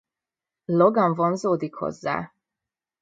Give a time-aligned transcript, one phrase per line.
[0.65, 2.33] Logan vonzódik hozzá.